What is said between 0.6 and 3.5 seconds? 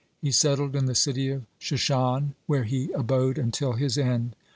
in the city of Shushan, where he abode